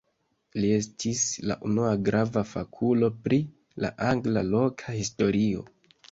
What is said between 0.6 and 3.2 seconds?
Li estis la unua grava fakulo